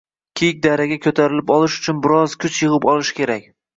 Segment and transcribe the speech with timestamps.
[0.39, 3.47] Kiyik daraga ko‘tarilib olish uchun biroz kuch yig‘ib olish kerak